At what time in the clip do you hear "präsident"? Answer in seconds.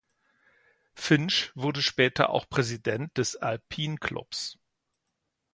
2.49-3.15